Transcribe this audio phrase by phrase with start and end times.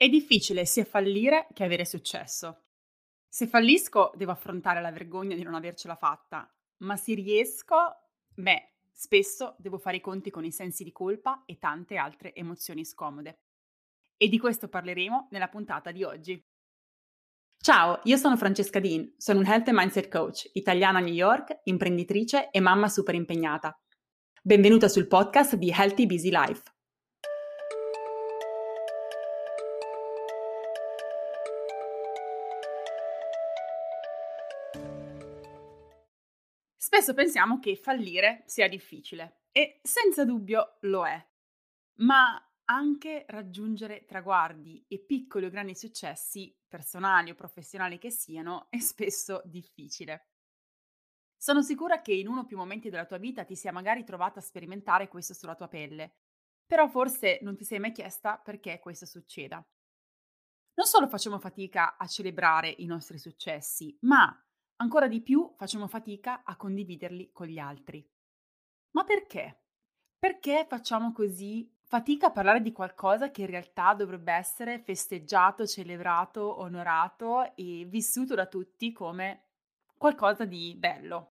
[0.00, 2.62] È difficile sia fallire che avere successo.
[3.28, 7.76] Se fallisco, devo affrontare la vergogna di non avercela fatta, ma se riesco,
[8.34, 12.82] beh, spesso devo fare i conti con i sensi di colpa e tante altre emozioni
[12.86, 13.42] scomode.
[14.16, 16.42] E di questo parleremo nella puntata di oggi.
[17.58, 21.60] Ciao, io sono Francesca Dean, sono un Health and Mindset Coach, italiana a New York,
[21.64, 23.78] imprenditrice e mamma super impegnata.
[24.40, 26.62] Benvenuta sul podcast di Healthy Busy Life.
[37.00, 41.28] Spesso pensiamo che fallire sia difficile e senza dubbio lo è,
[42.00, 48.78] ma anche raggiungere traguardi e piccoli o grandi successi, personali o professionali che siano, è
[48.80, 50.32] spesso difficile.
[51.38, 54.40] Sono sicura che in uno o più momenti della tua vita ti sia magari trovata
[54.40, 56.16] a sperimentare questo sulla tua pelle,
[56.66, 59.56] però forse non ti sei mai chiesta perché questo succeda.
[60.74, 64.38] Non solo facciamo fatica a celebrare i nostri successi, ma
[64.80, 68.06] ancora di più facciamo fatica a condividerli con gli altri.
[68.92, 69.62] Ma perché?
[70.18, 76.60] Perché facciamo così fatica a parlare di qualcosa che in realtà dovrebbe essere festeggiato, celebrato,
[76.60, 79.46] onorato e vissuto da tutti come
[79.96, 81.32] qualcosa di bello?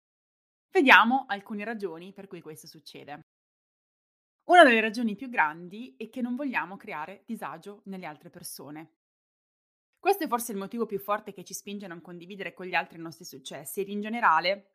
[0.71, 3.21] Vediamo alcune ragioni per cui questo succede.
[4.45, 9.02] Una delle ragioni più grandi è che non vogliamo creare disagio nelle altre persone.
[10.03, 12.75] Questo è forse il motivo più forte che ci spinge a non condividere con gli
[12.75, 14.73] altri i nostri successi ed in generale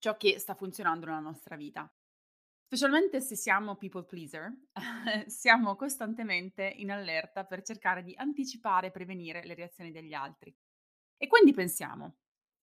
[0.00, 1.88] ciò che sta funzionando nella nostra vita.
[2.66, 4.52] Specialmente se siamo people pleaser,
[5.26, 10.52] siamo costantemente in allerta per cercare di anticipare e prevenire le reazioni degli altri.
[11.18, 12.16] E quindi pensiamo,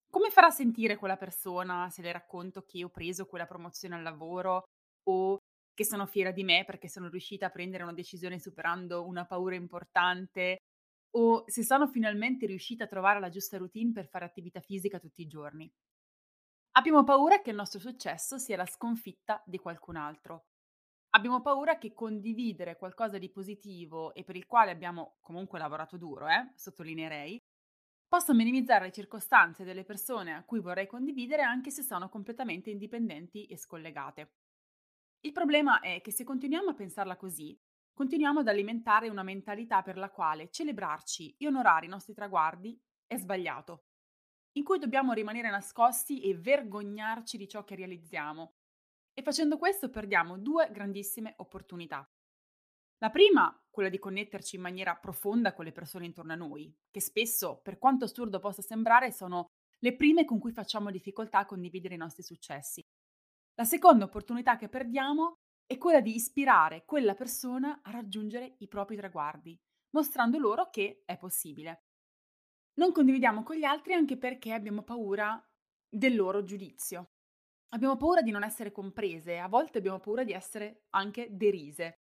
[0.09, 4.65] come farà sentire quella persona se le racconto che ho preso quella promozione al lavoro
[5.03, 5.37] o
[5.73, 9.55] che sono fiera di me perché sono riuscita a prendere una decisione superando una paura
[9.55, 10.57] importante
[11.11, 15.21] o se sono finalmente riuscita a trovare la giusta routine per fare attività fisica tutti
[15.21, 15.71] i giorni.
[16.73, 20.45] Abbiamo paura che il nostro successo sia la sconfitta di qualcun altro.
[21.09, 26.29] Abbiamo paura che condividere qualcosa di positivo e per il quale abbiamo comunque lavorato duro,
[26.29, 27.37] eh, sottolineerei,
[28.07, 33.45] possa minimizzare le circostanze delle persone a cui vorrei condividere anche se sono completamente indipendenti
[33.45, 34.33] e scollegate.
[35.21, 37.57] Il problema è che se continuiamo a pensarla così,
[38.01, 42.75] continuiamo ad alimentare una mentalità per la quale celebrarci e onorare i nostri traguardi
[43.05, 43.83] è sbagliato,
[44.53, 48.55] in cui dobbiamo rimanere nascosti e vergognarci di ciò che realizziamo.
[49.13, 52.03] E facendo questo perdiamo due grandissime opportunità.
[52.97, 57.01] La prima, quella di connetterci in maniera profonda con le persone intorno a noi, che
[57.01, 61.93] spesso, per quanto assurdo possa sembrare, sono le prime con cui facciamo difficoltà a condividere
[61.93, 62.81] i nostri successi.
[63.53, 65.40] La seconda opportunità che perdiamo
[65.71, 69.57] è quella di ispirare quella persona a raggiungere i propri traguardi,
[69.91, 71.85] mostrando loro che è possibile.
[72.73, 75.41] Non condividiamo con gli altri anche perché abbiamo paura
[75.87, 77.11] del loro giudizio.
[77.69, 82.01] Abbiamo paura di non essere comprese, a volte abbiamo paura di essere anche derise.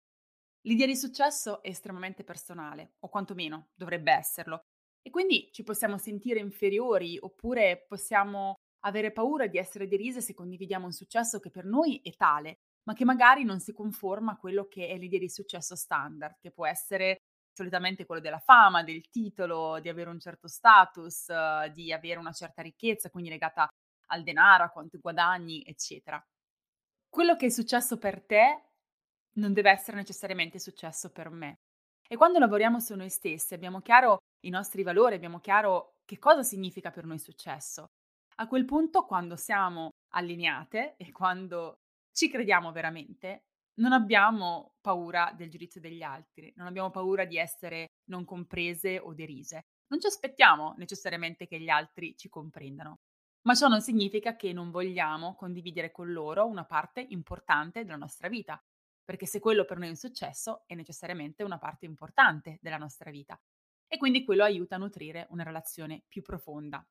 [0.62, 4.62] L'idea di successo è estremamente personale, o quantomeno dovrebbe esserlo,
[5.02, 8.54] e quindi ci possiamo sentire inferiori oppure possiamo
[8.86, 12.94] avere paura di essere derise se condividiamo un successo che per noi è tale, ma
[12.94, 16.66] che magari non si conforma a quello che è l'idea di successo standard, che può
[16.66, 17.18] essere
[17.52, 21.26] solitamente quello della fama, del titolo, di avere un certo status,
[21.74, 23.68] di avere una certa ricchezza, quindi legata
[24.06, 26.18] al denaro, a quanto guadagni, eccetera.
[27.10, 28.62] Quello che è successo per te
[29.32, 31.56] non deve essere necessariamente successo per me.
[32.08, 34.16] E quando lavoriamo su noi stessi, abbiamo chiaro
[34.46, 37.88] i nostri valori, abbiamo chiaro che cosa significa per noi successo.
[38.36, 41.80] A quel punto, quando siamo allineate e quando
[42.18, 47.92] ci crediamo veramente, non abbiamo paura del giudizio degli altri, non abbiamo paura di essere
[48.06, 49.66] non comprese o derise.
[49.86, 53.02] Non ci aspettiamo necessariamente che gli altri ci comprendano,
[53.42, 58.26] ma ciò non significa che non vogliamo condividere con loro una parte importante della nostra
[58.26, 58.60] vita,
[59.04, 63.12] perché se quello per noi è un successo è necessariamente una parte importante della nostra
[63.12, 63.40] vita
[63.86, 66.84] e quindi quello aiuta a nutrire una relazione più profonda.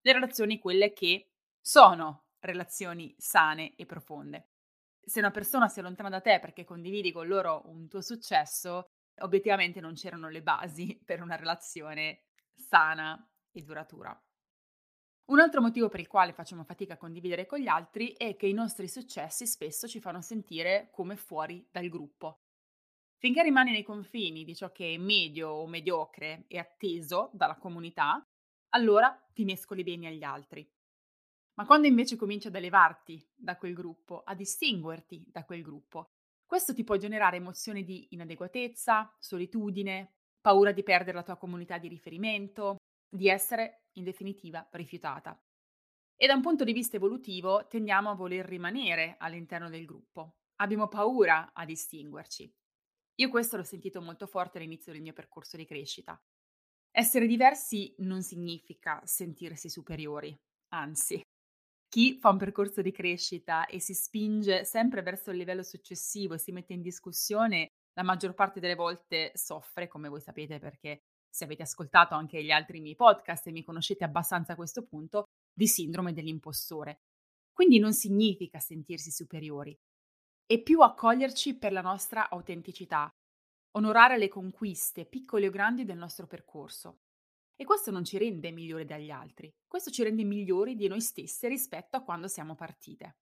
[0.00, 1.28] Le relazioni quelle che
[1.60, 4.46] sono relazioni sane e profonde
[5.04, 8.86] se una persona si allontana da te perché condividi con loro un tuo successo,
[9.20, 14.18] obiettivamente non c'erano le basi per una relazione sana e duratura.
[15.24, 18.46] Un altro motivo per il quale facciamo fatica a condividere con gli altri è che
[18.46, 22.40] i nostri successi spesso ci fanno sentire come fuori dal gruppo.
[23.18, 28.20] Finché rimani nei confini di ciò che è medio o mediocre e atteso dalla comunità,
[28.70, 30.68] allora ti mescoli bene agli altri.
[31.54, 36.12] Ma quando invece cominci ad elevarti da quel gruppo, a distinguerti da quel gruppo,
[36.46, 41.88] questo ti può generare emozioni di inadeguatezza, solitudine, paura di perdere la tua comunità di
[41.88, 42.76] riferimento,
[43.08, 45.38] di essere, in definitiva, rifiutata.
[46.16, 50.36] E da un punto di vista evolutivo tendiamo a voler rimanere all'interno del gruppo.
[50.56, 52.54] Abbiamo paura a distinguerci.
[53.16, 56.20] Io questo l'ho sentito molto forte all'inizio del mio percorso di crescita.
[56.90, 60.38] Essere diversi non significa sentirsi superiori,
[60.68, 61.20] anzi,
[61.92, 66.38] chi fa un percorso di crescita e si spinge sempre verso il livello successivo e
[66.38, 71.44] si mette in discussione, la maggior parte delle volte soffre, come voi sapete, perché se
[71.44, 75.66] avete ascoltato anche gli altri miei podcast e mi conoscete abbastanza a questo punto, di
[75.66, 77.00] sindrome dell'impostore.
[77.52, 79.78] Quindi non significa sentirsi superiori,
[80.46, 83.10] è più accoglierci per la nostra autenticità,
[83.72, 87.01] onorare le conquiste, piccole o grandi, del nostro percorso.
[87.62, 91.46] E questo non ci rende migliori dagli altri, questo ci rende migliori di noi stessi
[91.46, 93.18] rispetto a quando siamo partite.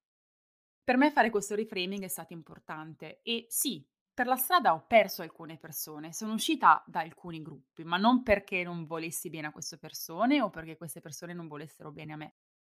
[0.82, 5.20] Per me fare questo reframing è stato importante e sì, per la strada ho perso
[5.20, 9.76] alcune persone, sono uscita da alcuni gruppi, ma non perché non volessi bene a queste
[9.76, 12.34] persone o perché queste persone non volessero bene a me.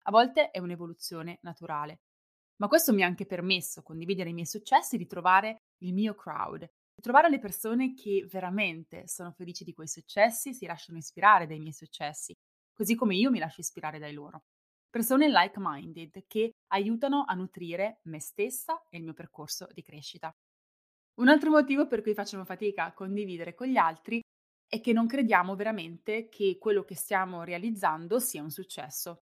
[0.05, 2.01] A volte è un'evoluzione naturale.
[2.55, 6.67] Ma questo mi ha anche permesso, condividere i miei successi, di trovare il mio crowd,
[7.01, 11.73] trovare le persone che veramente sono felici di quei successi, si lasciano ispirare dai miei
[11.73, 12.33] successi,
[12.73, 14.43] così come io mi lascio ispirare dai loro.
[14.89, 20.31] Persone like-minded che aiutano a nutrire me stessa e il mio percorso di crescita.
[21.19, 24.21] Un altro motivo per cui facciamo fatica a condividere con gli altri
[24.67, 29.23] è che non crediamo veramente che quello che stiamo realizzando sia un successo.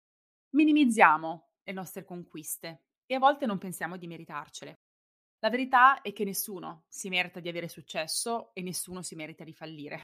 [0.51, 4.75] Minimizziamo le nostre conquiste e a volte non pensiamo di meritarcele.
[5.41, 9.53] La verità è che nessuno si merita di avere successo e nessuno si merita di
[9.53, 10.03] fallire.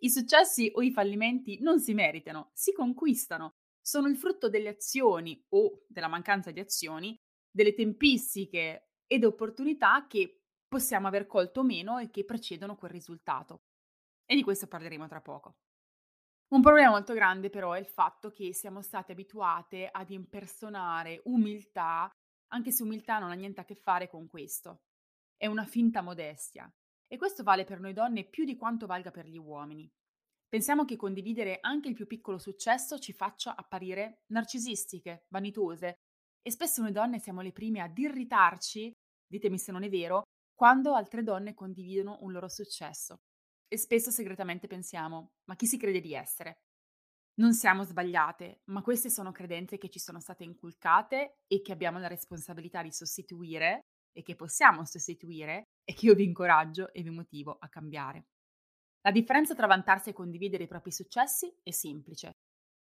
[0.00, 3.52] I successi o i fallimenti non si meritano, si conquistano.
[3.80, 7.16] Sono il frutto delle azioni o della mancanza di azioni,
[7.50, 13.62] delle tempistiche ed opportunità che possiamo aver colto meno e che precedono quel risultato.
[14.24, 15.56] E di questo parleremo tra poco.
[16.48, 22.10] Un problema molto grande però è il fatto che siamo state abituate ad impersonare umiltà,
[22.54, 24.82] anche se umiltà non ha niente a che fare con questo.
[25.36, 26.72] È una finta modestia.
[27.06, 29.90] E questo vale per noi donne più di quanto valga per gli uomini.
[30.48, 35.98] Pensiamo che condividere anche il più piccolo successo ci faccia apparire narcisistiche, vanitose,
[36.40, 38.92] e spesso noi donne siamo le prime ad irritarci,
[39.26, 40.22] ditemi se non è vero,
[40.54, 43.16] quando altre donne condividono un loro successo.
[43.66, 46.54] E spesso segretamente pensiamo, ma chi si crede di essere?
[47.36, 51.98] Non siamo sbagliate, ma queste sono credenze che ci sono state inculcate e che abbiamo
[51.98, 53.80] la responsabilità di sostituire
[54.12, 58.26] e che possiamo sostituire e che io vi incoraggio e vi motivo a cambiare.
[59.00, 62.30] La differenza tra vantarsi e condividere i propri successi è semplice.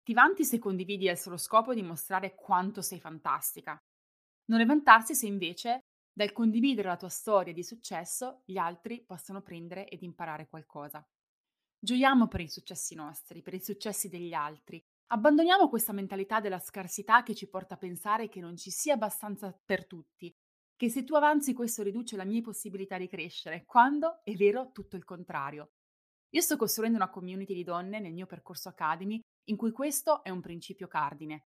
[0.03, 3.75] Ti vanti se condividi al solo scopo di mostrare quanto sei fantastica.
[4.45, 5.79] Non è vantarsi se invece
[6.15, 11.03] dal condividere la tua storia di successo, gli altri possono prendere ed imparare qualcosa.
[11.83, 14.81] Gioiamo per i successi nostri, per i successi degli altri.
[15.07, 19.51] Abbandoniamo questa mentalità della scarsità che ci porta a pensare che non ci sia abbastanza
[19.51, 20.33] per tutti,
[20.77, 24.95] che se tu avanzi questo riduce la mia possibilità di crescere, quando è vero tutto
[24.95, 25.73] il contrario.
[26.29, 29.19] Io sto costruendo una community di donne nel mio percorso Academy
[29.49, 31.47] in cui questo è un principio cardine.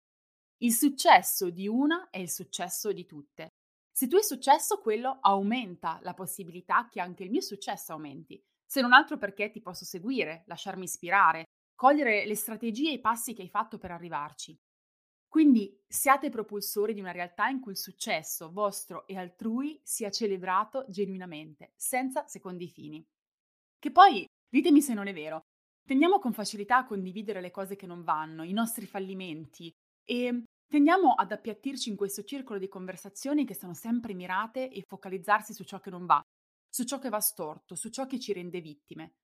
[0.64, 3.50] Il successo di una è il successo di tutte.
[3.92, 8.82] Se tu hai successo, quello aumenta la possibilità che anche il mio successo aumenti, se
[8.82, 11.44] non altro perché ti posso seguire, lasciarmi ispirare,
[11.76, 14.58] cogliere le strategie e i passi che hai fatto per arrivarci.
[15.28, 20.88] Quindi siate propulsori di una realtà in cui il successo vostro e altrui sia celebrato
[20.90, 23.06] genuinamente, senza secondi fini.
[23.78, 25.42] Che poi, ditemi se non è vero,
[25.88, 29.72] tendiamo con facilità a condividere le cose che non vanno, i nostri fallimenti
[30.04, 35.54] e Tendiamo ad appiattirci in questo circolo di conversazioni che sono sempre mirate e focalizzarsi
[35.54, 36.20] su ciò che non va,
[36.74, 39.18] su ciò che va storto, su ciò che ci rende vittime.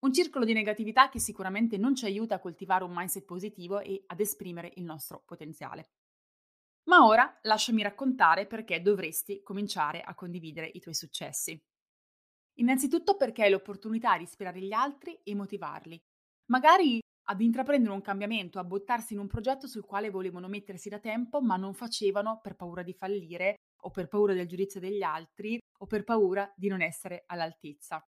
[0.00, 4.04] Un circolo di negatività che sicuramente non ci aiuta a coltivare un mindset positivo e
[4.06, 5.92] ad esprimere il nostro potenziale.
[6.90, 11.58] Ma ora lasciami raccontare perché dovresti cominciare a condividere i tuoi successi.
[12.58, 15.98] Innanzitutto perché hai l'opportunità di ispirare gli altri e motivarli.
[16.50, 20.98] Magari ad intraprendere un cambiamento, a buttarsi in un progetto sul quale volevano mettersi da
[20.98, 23.54] tempo, ma non facevano per paura di fallire
[23.84, 28.04] o per paura del giudizio degli altri o per paura di non essere all'altezza.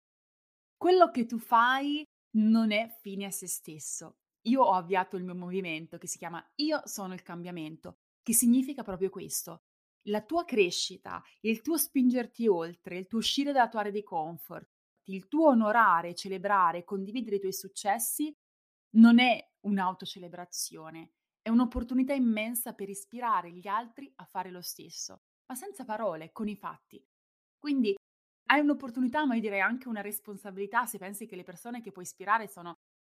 [0.77, 2.05] Quello che tu fai
[2.37, 4.19] non è fine a se stesso.
[4.43, 8.83] Io ho avviato il mio movimento che si chiama Io sono il cambiamento, che significa
[8.83, 9.65] proprio questo.
[10.05, 14.71] La tua crescita, il tuo spingerti oltre, il tuo uscire dalla tua area di comfort,
[15.11, 18.35] il tuo onorare, celebrare, condividere i tuoi successi
[18.93, 21.13] non è un'autocelebrazione,
[21.43, 26.49] è un'opportunità immensa per ispirare gli altri a fare lo stesso, ma senza parole, con
[26.49, 27.05] i fatti.
[27.59, 27.95] Quindi
[28.51, 32.05] hai un'opportunità, ma io direi anche una responsabilità se pensi che le persone che puoi
[32.05, 32.75] ispirare sono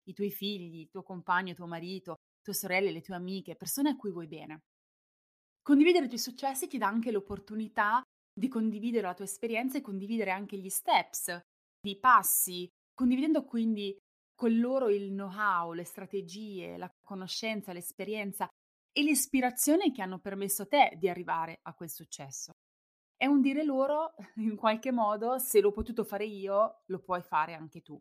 [0.10, 3.96] i tuoi figli, il tuo compagno, tuo marito, tue sorelle, le tue amiche, persone a
[3.96, 4.64] cui vuoi bene.
[5.62, 8.02] Condividere i tuoi successi ti dà anche l'opportunità
[8.34, 11.40] di condividere la tua esperienza e condividere anche gli steps,
[11.88, 13.96] i passi, condividendo quindi
[14.36, 18.48] con loro il know-how, le strategie, la conoscenza, l'esperienza
[18.94, 22.52] e l'ispirazione che hanno permesso a te di arrivare a quel successo.
[23.18, 27.54] È un dire loro, in qualche modo, se l'ho potuto fare io, lo puoi fare
[27.54, 28.00] anche tu.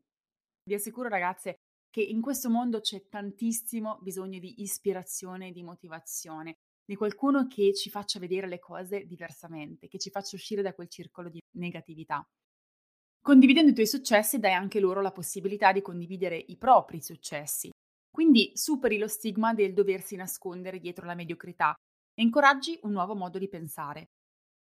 [0.65, 1.57] Vi assicuro ragazze
[1.91, 7.91] che in questo mondo c'è tantissimo bisogno di ispirazione di motivazione, di qualcuno che ci
[7.91, 12.27] faccia vedere le cose diversamente, che ci faccia uscire da quel circolo di negatività.
[13.21, 17.71] Condividendo i tuoi successi dai anche loro la possibilità di condividere i propri successi.
[18.13, 21.75] Quindi superi lo stigma del doversi nascondere dietro la mediocrità
[22.13, 24.11] e incoraggi un nuovo modo di pensare.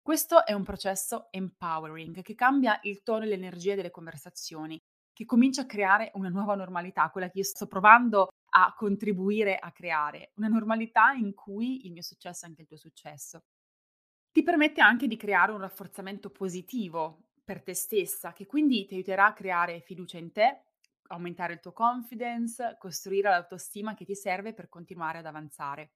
[0.02, 4.78] Questo è un processo empowering che cambia il tono e l'energia delle conversazioni,
[5.14, 9.72] che comincia a creare una nuova normalità, quella che io sto provando a contribuire a
[9.72, 13.44] creare, una normalità in cui il mio successo è anche il tuo successo.
[14.32, 19.28] Ti permette anche di creare un rafforzamento positivo per te stessa, che quindi ti aiuterà
[19.28, 20.67] a creare fiducia in te,
[21.08, 25.92] aumentare il tuo confidence, costruire l'autostima che ti serve per continuare ad avanzare.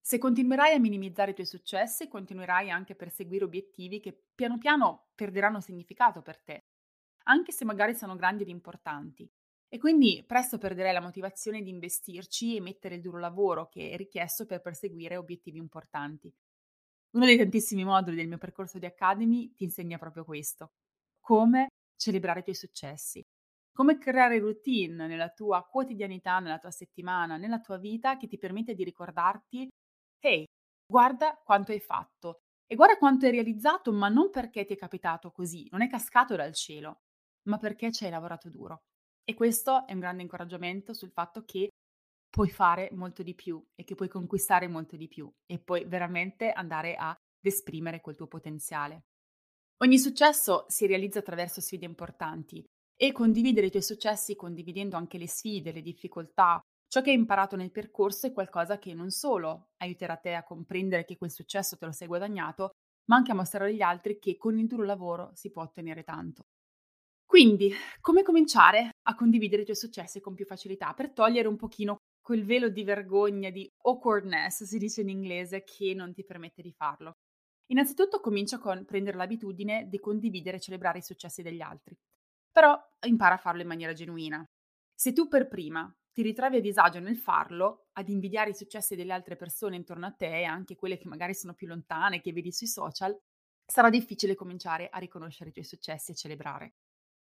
[0.00, 5.08] Se continuerai a minimizzare i tuoi successi, continuerai anche a perseguire obiettivi che piano piano
[5.14, 6.66] perderanno significato per te,
[7.24, 9.28] anche se magari sono grandi ed importanti.
[9.68, 13.96] E quindi presto perderai la motivazione di investirci e mettere il duro lavoro che è
[13.96, 16.32] richiesto per perseguire obiettivi importanti.
[17.10, 20.74] Uno dei tantissimi moduli del mio percorso di Academy ti insegna proprio questo,
[21.18, 23.26] come celebrare i tuoi successi,
[23.76, 28.74] come creare routine nella tua quotidianità, nella tua settimana, nella tua vita che ti permette
[28.74, 29.68] di ricordarti,
[30.18, 30.44] hey,
[30.90, 35.30] guarda quanto hai fatto e guarda quanto hai realizzato, ma non perché ti è capitato
[35.30, 37.00] così, non è cascato dal cielo,
[37.50, 38.84] ma perché ci hai lavorato duro.
[39.22, 41.68] E questo è un grande incoraggiamento sul fatto che
[42.30, 46.50] puoi fare molto di più e che puoi conquistare molto di più e puoi veramente
[46.50, 47.14] andare ad
[47.44, 49.02] esprimere quel tuo potenziale.
[49.82, 52.64] Ogni successo si realizza attraverso sfide importanti
[52.96, 57.56] e condividere i tuoi successi condividendo anche le sfide, le difficoltà, ciò che hai imparato
[57.56, 61.86] nel percorso è qualcosa che non solo aiuterà te a comprendere che quel successo te
[61.86, 62.70] lo sei guadagnato,
[63.06, 66.44] ma anche a mostrare agli altri che con il duro lavoro si può ottenere tanto.
[67.24, 71.96] Quindi, come cominciare a condividere i tuoi successi con più facilità per togliere un pochino
[72.20, 76.72] quel velo di vergogna, di awkwardness, si dice in inglese, che non ti permette di
[76.72, 77.12] farlo.
[77.68, 81.96] Innanzitutto comincia con prendere l'abitudine di condividere e celebrare i successi degli altri.
[82.56, 84.42] Però impara a farlo in maniera genuina.
[84.94, 89.12] Se tu per prima ti ritrovi a disagio nel farlo, ad invidiare i successi delle
[89.12, 92.66] altre persone intorno a te, anche quelle che magari sono più lontane, che vedi sui
[92.66, 93.14] social,
[93.62, 96.76] sarà difficile cominciare a riconoscere i tuoi successi e celebrare.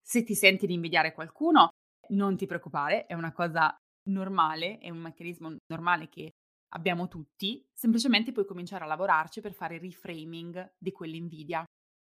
[0.01, 1.69] Se ti senti di invidiare qualcuno,
[2.09, 3.73] non ti preoccupare, è una cosa
[4.09, 6.31] normale, è un meccanismo normale che
[6.73, 11.63] abbiamo tutti, semplicemente puoi cominciare a lavorarci per fare reframing di quell'invidia.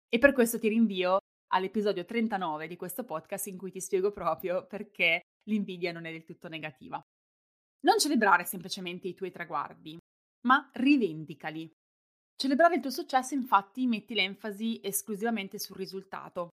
[0.08, 1.18] E per questo ti rinvio
[1.48, 6.24] all'episodio 39 di questo podcast in cui ti spiego proprio perché l'invidia non è del
[6.24, 7.00] tutto negativa.
[7.80, 9.98] Non celebrare semplicemente i tuoi traguardi,
[10.46, 11.70] ma rivendicali.
[12.36, 16.50] Celebrare il tuo successo infatti metti l'enfasi esclusivamente sul risultato,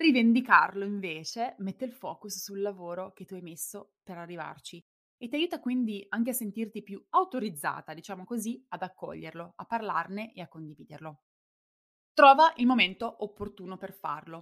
[0.00, 4.80] Rivendicarlo invece mette il focus sul lavoro che tu hai messo per arrivarci
[5.18, 10.32] e ti aiuta quindi anche a sentirti più autorizzata, diciamo così, ad accoglierlo, a parlarne
[10.32, 11.24] e a condividerlo.
[12.20, 14.40] Trova il momento opportuno per farlo.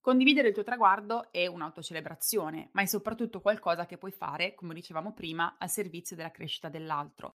[0.00, 5.12] Condividere il tuo traguardo è un'autocelebrazione, ma è soprattutto qualcosa che puoi fare, come dicevamo
[5.12, 7.32] prima, al servizio della crescita dell'altro.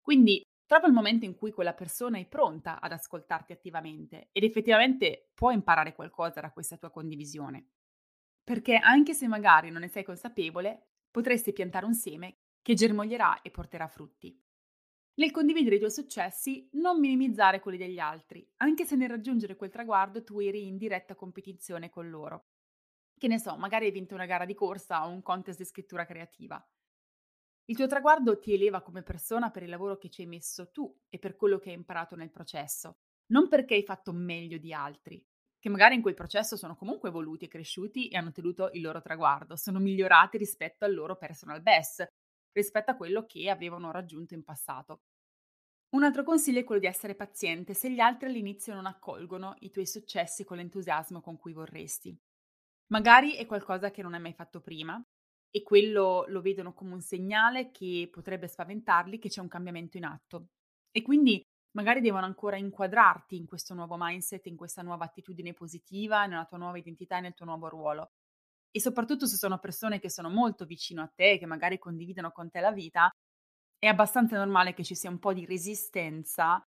[0.00, 5.28] Quindi Trova il momento in cui quella persona è pronta ad ascoltarti attivamente ed effettivamente
[5.34, 7.72] può imparare qualcosa da questa tua condivisione.
[8.42, 13.50] Perché anche se magari non ne sei consapevole, potresti piantare un seme che germoglierà e
[13.50, 14.34] porterà frutti.
[15.20, 19.68] Nel condividere i tuoi successi, non minimizzare quelli degli altri, anche se nel raggiungere quel
[19.68, 22.46] traguardo tu eri in diretta competizione con loro.
[23.18, 26.06] Che ne so, magari hai vinto una gara di corsa o un contest di scrittura
[26.06, 26.66] creativa.
[27.66, 30.90] Il tuo traguardo ti eleva come persona per il lavoro che ci hai messo tu
[31.10, 35.22] e per quello che hai imparato nel processo, non perché hai fatto meglio di altri,
[35.58, 39.02] che magari in quel processo sono comunque evoluti e cresciuti e hanno tenuto il loro
[39.02, 42.10] traguardo, sono migliorati rispetto al loro personal best,
[42.52, 45.02] rispetto a quello che avevano raggiunto in passato.
[45.90, 49.70] Un altro consiglio è quello di essere paziente se gli altri all'inizio non accolgono i
[49.70, 52.16] tuoi successi con l'entusiasmo con cui vorresti.
[52.92, 55.02] Magari è qualcosa che non hai mai fatto prima
[55.50, 60.04] e quello lo vedono come un segnale che potrebbe spaventarli che c'è un cambiamento in
[60.04, 60.50] atto.
[60.92, 61.42] E quindi
[61.72, 66.58] magari devono ancora inquadrarti in questo nuovo mindset, in questa nuova attitudine positiva, nella tua
[66.58, 68.10] nuova identità e nel tuo nuovo ruolo.
[68.70, 72.48] E soprattutto se sono persone che sono molto vicino a te, che magari condividono con
[72.50, 73.10] te la vita,
[73.80, 76.62] è abbastanza normale che ci sia un po' di resistenza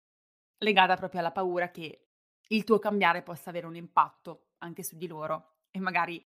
[0.58, 2.06] legata proprio alla paura che
[2.48, 6.22] il tuo cambiare possa avere un impatto anche su di loro e magari,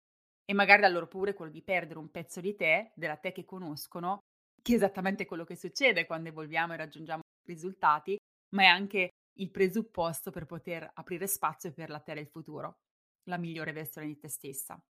[0.45, 3.33] e magari la loro paura è quello di perdere un pezzo di te, della te
[3.33, 4.21] che conoscono,
[4.63, 8.17] che è esattamente quello che succede quando evolviamo e raggiungiamo risultati,
[8.55, 9.09] ma è anche
[9.39, 12.79] il presupposto per poter aprire spazio per la te del futuro,
[13.25, 14.81] la migliore versione di te stessa.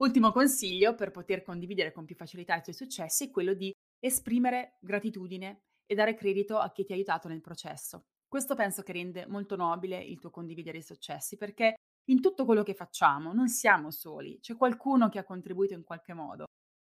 [0.00, 4.76] Ultimo consiglio per poter condividere con più facilità i tuoi successi è quello di esprimere
[4.80, 8.04] gratitudine e dare credito a chi ti ha aiutato nel processo.
[8.28, 11.76] Questo penso che rende molto nobile il tuo condividere i successi, perché
[12.10, 16.12] in tutto quello che facciamo non siamo soli, c'è qualcuno che ha contribuito in qualche
[16.12, 16.44] modo.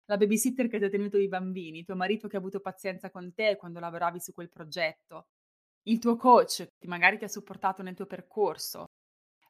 [0.06, 3.34] La babysitter che ti ha tenuto i bambini, tuo marito che ha avuto pazienza con
[3.34, 5.26] te quando lavoravi su quel progetto,
[5.88, 8.86] il tuo coach che magari ti ha supportato nel tuo percorso,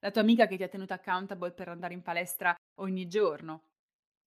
[0.01, 3.68] la tua amica che ti ha tenuto accountable per andare in palestra ogni giorno.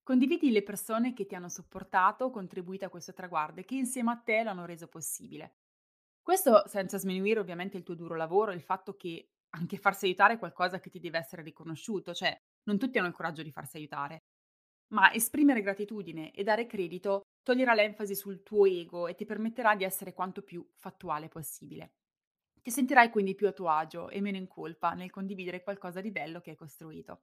[0.04, 4.12] Condividi le persone che ti hanno supportato o contribuito a questo traguardo e che insieme
[4.12, 5.58] a te l'hanno reso possibile.
[6.22, 10.36] Questo senza sminuire ovviamente il tuo duro lavoro e il fatto che anche farsi aiutare
[10.36, 13.78] è qualcosa che ti deve essere riconosciuto, cioè non tutti hanno il coraggio di farsi
[13.78, 14.24] aiutare.
[14.94, 19.84] Ma esprimere gratitudine e dare credito toglierà l'enfasi sul tuo ego e ti permetterà di
[19.84, 21.94] essere quanto più fattuale possibile.
[22.62, 26.12] Ti sentirai quindi più a tuo agio e meno in colpa nel condividere qualcosa di
[26.12, 27.22] bello che hai costruito.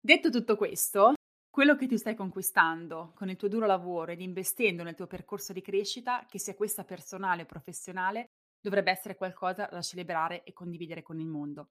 [0.00, 1.14] Detto tutto questo,
[1.54, 5.52] quello che tu stai conquistando con il tuo duro lavoro ed investendo nel tuo percorso
[5.52, 11.02] di crescita, che sia questa personale o professionale, dovrebbe essere qualcosa da celebrare e condividere
[11.02, 11.68] con il mondo.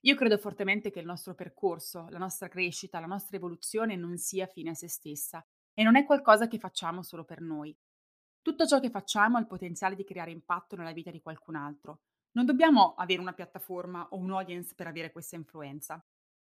[0.00, 4.48] Io credo fortemente che il nostro percorso, la nostra crescita, la nostra evoluzione non sia
[4.48, 7.72] fine a se stessa e non è qualcosa che facciamo solo per noi.
[8.42, 12.00] Tutto ciò che facciamo ha il potenziale di creare impatto nella vita di qualcun altro.
[12.32, 16.04] Non dobbiamo avere una piattaforma o un audience per avere questa influenza.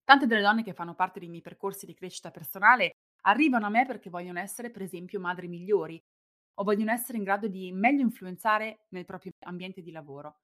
[0.09, 2.93] Tante delle donne che fanno parte dei miei percorsi di crescita personale
[3.27, 6.03] arrivano a me perché vogliono essere, per esempio, madri migliori
[6.55, 10.39] o vogliono essere in grado di meglio influenzare nel proprio ambiente di lavoro.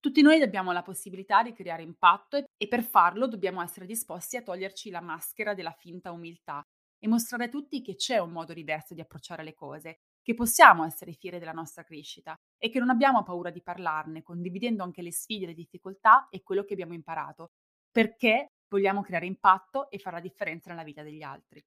[0.00, 4.42] Tutti noi abbiamo la possibilità di creare impatto e per farlo dobbiamo essere disposti a
[4.42, 6.62] toglierci la maschera della finta umiltà
[6.98, 10.82] e mostrare a tutti che c'è un modo diverso di approcciare le cose che possiamo
[10.86, 15.12] essere fieri della nostra crescita e che non abbiamo paura di parlarne, condividendo anche le
[15.12, 17.50] sfide, le difficoltà e quello che abbiamo imparato,
[17.90, 21.62] perché vogliamo creare impatto e fare la differenza nella vita degli altri.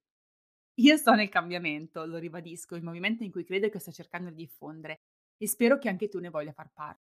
[0.79, 4.29] Io sto nel cambiamento, lo ribadisco, il movimento in cui credo e che sto cercando
[4.29, 5.01] di diffondere
[5.38, 7.05] e spero che anche tu ne voglia far parte.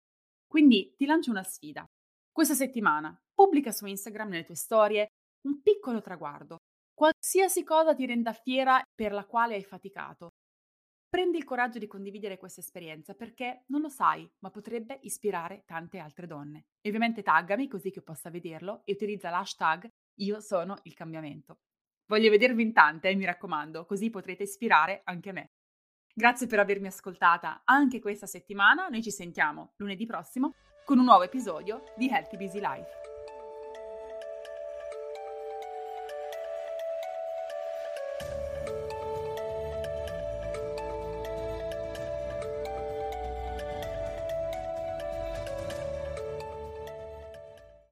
[0.47, 1.85] Quindi ti lancio una sfida.
[2.31, 5.09] Questa settimana pubblica su Instagram nelle tue storie
[5.47, 6.59] un piccolo traguardo,
[6.93, 10.31] qualsiasi cosa ti renda fiera per la quale hai faticato,
[11.17, 15.97] Prendi il coraggio di condividere questa esperienza perché non lo sai, ma potrebbe ispirare tante
[15.97, 16.67] altre donne.
[16.83, 21.61] E ovviamente taggami così che possa vederlo e utilizza l'hashtag io sono il cambiamento.
[22.05, 25.53] Voglio vedervi in tante, eh, mi raccomando, così potrete ispirare anche me.
[26.13, 28.89] Grazie per avermi ascoltata anche questa settimana.
[28.89, 30.53] Noi ci sentiamo lunedì prossimo
[30.85, 33.16] con un nuovo episodio di Healthy Busy Life.